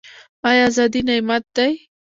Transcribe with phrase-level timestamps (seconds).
[0.49, 1.69] آیا ازادي نعمت دی؟